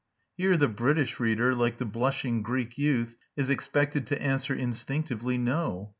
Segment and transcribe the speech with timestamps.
[0.35, 5.89] Here the British reader, like the blushing Greek youth, is expected to answer instinctively, No!